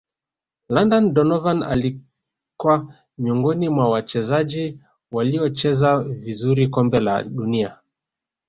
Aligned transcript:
london 0.69 1.13
donovan 1.13 1.63
alikwa 1.63 2.93
miongoni 3.17 3.69
mwa 3.69 3.89
wachezaji 3.89 4.79
waliocheza 5.11 5.99
vizuri 6.03 6.67
kombe 6.67 6.99
la 6.99 7.23
dunia 7.23 7.77